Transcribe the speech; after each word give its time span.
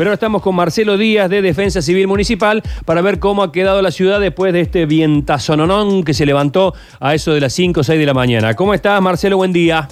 Pero 0.00 0.08
ahora 0.08 0.14
estamos 0.14 0.40
con 0.40 0.54
Marcelo 0.54 0.96
Díaz 0.96 1.28
de 1.28 1.42
Defensa 1.42 1.82
Civil 1.82 2.08
Municipal 2.08 2.62
para 2.86 3.02
ver 3.02 3.18
cómo 3.18 3.42
ha 3.42 3.52
quedado 3.52 3.82
la 3.82 3.90
ciudad 3.90 4.18
después 4.18 4.50
de 4.54 4.62
este 4.62 4.86
vientazononón 4.86 6.04
que 6.04 6.14
se 6.14 6.24
levantó 6.24 6.72
a 7.00 7.12
eso 7.12 7.34
de 7.34 7.40
las 7.42 7.52
5 7.52 7.80
o 7.80 7.84
6 7.84 8.00
de 8.00 8.06
la 8.06 8.14
mañana. 8.14 8.54
¿Cómo 8.54 8.72
estás, 8.72 8.98
Marcelo? 9.02 9.36
Buen 9.36 9.52
día. 9.52 9.88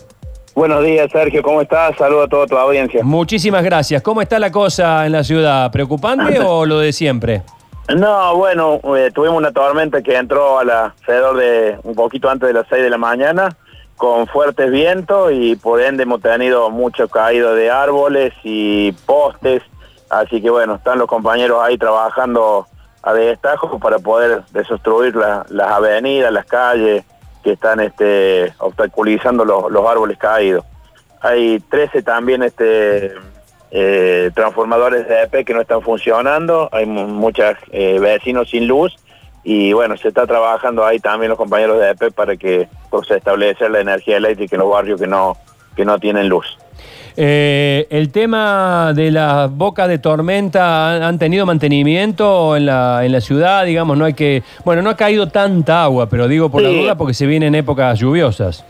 Buenos 0.55 0.83
días, 0.83 1.11
Sergio, 1.13 1.43
¿cómo 1.43 1.61
estás? 1.61 1.95
Saludo 1.99 2.23
a 2.23 2.27
toda 2.27 2.47
tu 2.47 2.57
audiencia. 2.57 3.05
Muchísimas 3.05 3.63
gracias. 3.63 4.01
¿Cómo 4.01 4.23
está 4.23 4.39
la 4.39 4.51
cosa 4.51 5.05
en 5.05 5.13
la 5.13 5.23
ciudad? 5.23 5.71
¿Preocupante 5.71 6.41
o 6.43 6.65
lo 6.65 6.79
de 6.79 6.95
siempre? 6.95 7.43
No, 7.95 8.35
bueno, 8.35 8.81
eh, 8.97 9.11
tuvimos 9.15 9.37
una 9.37 9.53
tormenta 9.53 10.01
que 10.01 10.17
entró 10.17 10.59
alrededor 10.59 11.37
de 11.37 11.77
un 11.83 11.95
poquito 11.95 12.31
antes 12.31 12.47
de 12.47 12.55
las 12.55 12.67
6 12.71 12.83
de 12.83 12.89
la 12.89 12.97
mañana 12.97 13.55
con 13.99 14.27
fuertes 14.27 14.71
vientos 14.71 15.33
y 15.35 15.57
por 15.57 15.83
ende 15.83 16.05
hemos 16.05 16.23
tenido 16.23 16.71
mucho 16.71 17.09
caído 17.09 17.55
de 17.55 17.71
árboles 17.71 18.33
y 18.43 18.93
postes, 19.05 19.63
así 20.11 20.41
que 20.41 20.51
bueno, 20.51 20.77
están 20.77 20.99
los 20.99 21.09
compañeros 21.09 21.59
ahí 21.63 21.79
trabajando 21.79 22.67
a 23.03 23.13
destajo 23.13 23.79
para 23.79 23.99
poder 23.99 24.43
desobstruir 24.53 25.15
las 25.17 25.71
avenidas, 25.71 26.33
las 26.33 26.47
calles 26.47 27.05
que 27.43 27.53
están 27.53 27.81
este, 27.81 28.53
obstaculizando 28.59 29.45
los, 29.45 29.87
árboles 29.87 30.19
caídos. 30.19 30.65
Hay 31.21 31.61
13 31.61 32.03
también 32.03 32.43
este, 32.43 33.15
eh, 33.71 34.31
transformadores 34.35 35.09
de 35.09 35.23
EP 35.23 35.45
que 35.45 35.55
no 35.55 35.61
están 35.61 35.83
funcionando, 35.83 36.69
hay 36.73 36.87
muchos 36.87 37.57
eh, 37.71 37.99
vecinos 37.99 38.51
sin 38.51 38.67
luz 38.67 38.97
y 39.45 39.73
bueno, 39.73 39.97
se 39.97 40.09
está 40.09 40.27
trabajando 40.27 40.85
ahí 40.85 40.99
también 40.99 41.31
los 41.31 41.39
compañeros 41.39 41.79
de 41.81 41.91
EP 41.91 42.13
para 42.13 42.37
que 42.37 42.69
pues, 42.91 43.07
se 43.07 43.17
establezca 43.17 43.69
la 43.69 43.81
energía 43.81 44.17
eléctrica 44.17 44.57
en 44.57 44.61
los 44.61 44.71
barrios 44.71 45.01
que 45.01 45.07
no, 45.07 45.37
que 45.79 45.87
no 45.87 45.99
tienen 45.99 46.29
luz. 46.29 46.59
Eh, 47.17 47.87
el 47.89 48.13
tema 48.13 48.93
de 48.95 49.11
las 49.11 49.51
bocas 49.51 49.89
de 49.89 49.99
tormenta 49.99 51.07
han 51.07 51.19
tenido 51.19 51.47
mantenimiento 51.47 52.55
en 52.55 52.67
la, 52.67 53.05
en 53.05 53.13
la 53.13 53.21
ciudad, 53.21 53.65
digamos, 53.65 53.97
no 53.97 54.05
hay 54.05 54.15
que, 54.15 54.43
bueno, 54.65 54.83
no 54.83 54.91
ha 54.91 54.97
caído 54.97 55.29
tanta 55.29 55.85
agua, 55.85 56.09
pero 56.11 56.29
digo 56.29 56.51
por 56.51 56.63
la 56.63 56.69
duda 56.69 56.97
porque 56.97 57.15
se 57.15 57.27
vienen 57.27 57.55
épocas 57.55 57.99
lluviosas. 57.99 58.65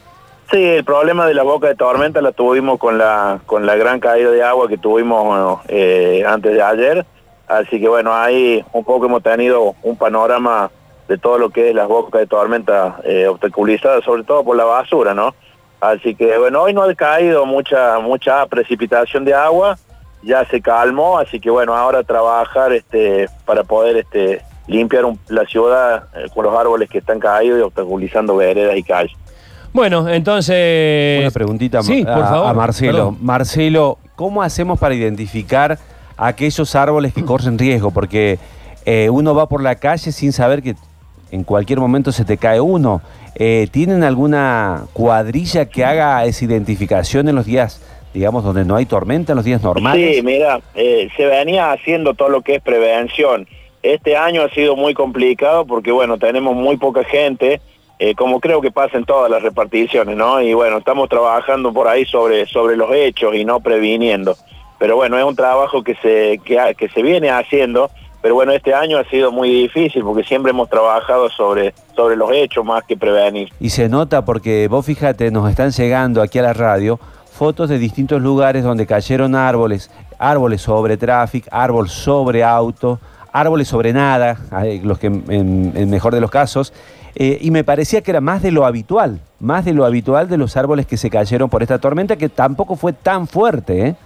Sí, 0.53 0.63
el 0.63 0.85
problema 0.85 1.27
de 1.27 1.35
la 1.35 1.43
boca 1.43 1.67
de 1.67 1.75
tormenta 1.75 2.23
la 2.23 2.33
tuvimos 2.33 2.79
con 2.79 2.97
la 2.97 3.41
con 3.45 3.67
la 3.67 3.77
gran 3.77 4.01
caída 4.01 4.31
de 4.31 4.43
agua 4.43 4.69
que 4.69 4.79
tuvimos 4.79 5.61
eh, 5.69 6.25
antes 6.27 6.55
de 6.55 6.63
ayer 6.63 7.05
Así 7.49 7.81
que 7.81 7.89
bueno, 7.89 8.15
ahí 8.15 8.63
un 8.73 8.85
poco 8.85 9.07
hemos 9.07 9.23
tenido 9.23 9.75
un 9.83 9.97
panorama 9.97 10.71
de 11.09 11.17
todo 11.17 11.39
lo 11.39 11.49
que 11.49 11.71
es 11.71 11.75
las 11.75 11.89
bocas 11.89 12.21
de 12.21 12.27
tormenta 12.27 13.01
eh, 13.05 13.27
obstaculizadas, 13.27 14.05
sobre 14.05 14.23
todo 14.23 14.45
por 14.45 14.55
la 14.55 14.65
basura, 14.65 15.15
¿no? 15.15 15.35
Así 15.81 16.15
que 16.15 16.37
bueno, 16.39 16.63
hoy 16.63 16.75
no 16.75 16.83
ha 16.83 16.95
caído 16.95 17.47
mucha 17.47 17.99
mucha 18.01 18.45
precipitación 18.47 19.25
de 19.25 19.35
agua, 19.35 19.79
ya 20.23 20.45
se 20.47 20.61
calmó, 20.61 21.19
así 21.19 21.39
que 21.39 21.51
bueno, 21.51 21.75
ahora 21.75 22.03
trabajar 22.03 22.73
este 22.73 23.29
para 23.45 23.63
poder 23.63 23.97
este 23.97 24.43
limpiar 24.67 25.05
la 25.29 25.45
ciudad 25.45 26.05
eh, 26.15 26.27
con 26.35 26.45
los 26.45 26.55
árboles 26.59 26.91
que 26.91 26.99
están 26.99 27.21
caídos 27.21 27.59
y 27.59 27.63
obstaculizando 27.63 28.37
veredas 28.37 28.77
y 28.77 28.83
calles. 28.83 29.17
Bueno, 29.73 30.09
entonces... 30.09 31.21
Una 31.21 31.31
preguntita 31.31 31.81
a, 31.81 32.53
Marcelo. 32.53 33.17
Marcelo, 33.21 33.99
¿cómo 34.17 34.43
hacemos 34.43 34.79
para 34.79 34.95
identificar 34.95 35.79
aquellos 36.19 36.75
árboles 36.75 37.15
que 37.15 37.25
corren 37.25 37.59
riesgo, 37.59 37.91
porque 37.91 38.39
eh, 38.85 39.09
uno 39.09 39.35
va 39.35 39.49
por 39.49 39.63
la 39.63 39.77
calle 39.77 40.13
sin 40.13 40.33
saber 40.33 40.63
que 40.63 40.75
en 41.31 41.45
cualquier 41.45 41.81
momento 41.81 42.13
se 42.13 42.25
te 42.25 42.37
cae 42.37 42.61
uno. 42.61 43.03
Eh, 43.35 43.69
¿Tienen 43.71 44.03
alguna 44.03 44.85
cuadrilla 44.93 45.67
que 45.67 45.85
haga 45.85 46.25
esa 46.25 46.45
identificación 46.45 47.29
en 47.29 47.37
los 47.37 47.47
días, 47.47 47.83
digamos, 48.15 48.45
donde 48.45 48.65
no 48.65 48.77
hay 48.77 48.87
tormenta, 48.87 49.33
en 49.33 49.37
los 49.37 49.45
días 49.45 49.63
normales? 49.63 50.17
Sí, 50.17 50.23
mira, 50.23 50.61
eh, 50.75 51.09
se 51.17 51.27
venía 51.27 51.73
haciendo 51.73 52.15
todo 52.15 52.29
lo 52.29 52.43
que 52.43 52.57
es 52.57 52.63
prevención. 52.63 53.47
Este 53.83 54.17
año 54.17 54.43
ha 54.43 54.51
sido 54.51 54.75
muy 54.75 54.95
complicado 54.95 55.65
porque, 55.65 55.93
bueno, 55.93 56.19
tenemos 56.19 56.57
muy 56.57 56.77
poca 56.77 57.05
gente, 57.05 57.61
como 58.17 58.39
creo 58.39 58.61
que 58.61 58.71
pasa 58.71 58.97
en 58.97 59.05
todas 59.05 59.31
las 59.31 59.43
reparticiones, 59.43 60.17
¿no? 60.17 60.41
Y 60.41 60.55
bueno, 60.55 60.79
estamos 60.79 61.09
trabajando 61.09 61.73
por 61.73 61.89
ahí 61.89 62.05
sobre, 62.05 62.47
sobre 62.47 62.77
los 62.77 62.93
hechos 62.93 63.35
y 63.35 63.45
no 63.45 63.61
previniendo 63.61 64.37
pero 64.79 64.97
bueno, 64.97 65.19
es 65.19 65.25
un 65.25 65.37
trabajo 65.37 65.83
que 65.83 65.97
se, 65.97 66.41
que, 66.45 66.89
se 66.89 67.03
viene 67.03 67.31
haciendo, 67.31 67.91
pero 68.21 68.35
bueno, 68.35 68.53
este 68.53 68.75
año 68.75 68.99
ha 68.99 69.05
sido 69.05 69.31
muy 69.31 69.51
difícil 69.51 70.03
porque 70.03 70.25
siempre 70.25 70.51
hemos 70.51 70.69
trabajado 70.69 71.31
sobre, 71.31 71.75
sobre 71.95 72.17
los 72.17 72.31
hechos 72.33 72.65
más 72.65 72.85
que 72.85 72.97
prevenir. 72.97 73.49
Y 73.61 73.71
se 73.71 73.89
nota 73.89 74.25
porque 74.25 74.69
vos 74.69 74.85
fíjate, 74.85 75.31
nos 75.31 75.49
están 75.49 75.71
llegando 75.71 76.21
aquí 76.23 76.39
a 76.39 76.43
la 76.43 76.53
radio 76.53 76.99
fotos 77.39 77.69
de 77.69 77.79
distintos 77.79 78.21
lugares 78.21 78.65
donde 78.65 78.85
cayeron 78.85 79.37
árboles, 79.37 79.93
árboles 80.19 80.61
sobre 80.61 80.97
tráfico, 80.97 81.49
árboles 81.53 81.93
sobre 81.93 82.43
auto, 82.43 82.99
árboles 83.33 83.69
sobre 83.69 83.93
nada, 83.93 84.37
los 84.83 84.99
que 84.99 85.07
en, 85.07 85.89
mejor 85.89 86.15
de 86.15 86.21
los 86.21 86.33
casos, 86.33 86.73
eh, 87.15 87.39
y 87.41 87.53
me 87.53 87.63
parecía 87.63 88.03
que 88.03 88.11
era 88.11 88.21
más 88.21 88.43
de 88.43 88.51
lo 88.51 88.67
habitual, 88.67 89.21
más 89.39 89.65
de 89.65 89.73
lo 89.73 89.85
habitual 89.85 90.29
de 90.29 90.37
los 90.37 90.57
árboles 90.57 90.87
que 90.87 90.97
se 90.97 91.11
cayeron 91.11 91.49
por 91.49 91.63
esta 91.63 91.79
tormenta 91.79 92.17
que 92.17 92.29
tampoco 92.29 92.75
fue 92.75 92.93
tan 92.93 93.29
fuerte, 93.29 93.87
¿eh? 93.87 93.97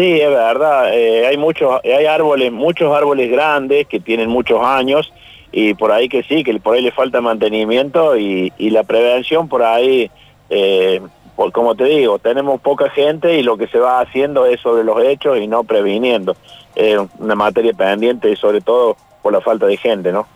Sí, 0.00 0.18
es 0.18 0.30
verdad. 0.30 0.94
Eh, 0.94 1.26
hay 1.26 1.36
muchos, 1.36 1.78
hay 1.84 2.06
árboles, 2.06 2.50
muchos 2.50 2.90
árboles 2.96 3.30
grandes 3.30 3.86
que 3.86 4.00
tienen 4.00 4.30
muchos 4.30 4.58
años 4.64 5.12
y 5.52 5.74
por 5.74 5.92
ahí 5.92 6.08
que 6.08 6.22
sí, 6.22 6.42
que 6.42 6.58
por 6.58 6.74
ahí 6.74 6.80
le 6.80 6.90
falta 6.90 7.20
mantenimiento 7.20 8.16
y, 8.16 8.50
la 8.58 8.82
prevención 8.82 9.46
por 9.46 9.62
ahí, 9.62 10.10
eh, 10.48 11.02
por, 11.36 11.52
como 11.52 11.74
te 11.74 11.84
digo, 11.84 12.18
tenemos 12.18 12.62
poca 12.62 12.88
gente 12.88 13.36
y 13.36 13.42
lo 13.42 13.58
que 13.58 13.66
se 13.66 13.78
va 13.78 14.00
haciendo 14.00 14.46
es 14.46 14.58
sobre 14.62 14.84
los 14.84 15.04
hechos 15.04 15.36
y 15.36 15.46
no 15.46 15.64
previniendo. 15.64 16.34
Es 16.74 16.98
una 17.18 17.34
materia 17.34 17.74
pendiente 17.74 18.30
y 18.30 18.36
sobre 18.36 18.62
todo 18.62 18.96
por 19.20 19.34
la 19.34 19.42
falta 19.42 19.66
de 19.66 19.76
gente, 19.76 20.12
¿no? 20.12 20.26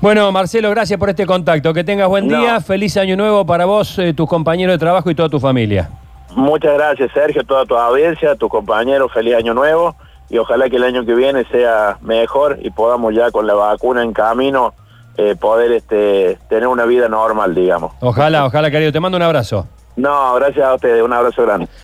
Bueno, 0.00 0.32
Marcelo, 0.32 0.70
gracias 0.70 0.98
por 0.98 1.10
este 1.10 1.26
contacto. 1.26 1.74
Que 1.74 1.84
tengas 1.84 2.08
buen 2.08 2.28
día. 2.28 2.62
Feliz 2.62 2.96
año 2.96 3.14
nuevo 3.14 3.44
para 3.44 3.66
vos, 3.66 3.98
eh, 3.98 4.14
tus 4.14 4.26
compañeros 4.26 4.72
de 4.72 4.78
trabajo 4.78 5.10
y 5.10 5.14
toda 5.14 5.28
tu 5.28 5.38
familia. 5.38 5.90
Muchas 6.34 6.74
gracias, 6.74 7.10
Sergio, 7.12 7.44
toda 7.44 7.64
tu 7.64 7.76
audiencia, 7.76 8.36
tu 8.36 8.48
compañero, 8.48 9.08
feliz 9.08 9.34
año 9.34 9.54
nuevo 9.54 9.96
y 10.28 10.38
ojalá 10.38 10.70
que 10.70 10.76
el 10.76 10.84
año 10.84 11.04
que 11.04 11.14
viene 11.14 11.44
sea 11.46 11.98
mejor 12.00 12.58
y 12.62 12.70
podamos 12.70 13.14
ya 13.14 13.30
con 13.30 13.46
la 13.46 13.54
vacuna 13.54 14.02
en 14.02 14.12
camino 14.12 14.74
eh, 15.16 15.34
poder 15.36 15.72
este, 15.72 16.38
tener 16.48 16.68
una 16.68 16.84
vida 16.84 17.08
normal, 17.08 17.54
digamos. 17.54 17.92
Ojalá, 18.00 18.46
ojalá, 18.46 18.70
querido. 18.70 18.92
Te 18.92 19.00
mando 19.00 19.16
un 19.16 19.22
abrazo. 19.22 19.66
No, 19.96 20.34
gracias 20.36 20.64
a 20.64 20.74
ustedes, 20.74 21.02
un 21.02 21.12
abrazo 21.12 21.42
grande. 21.42 21.68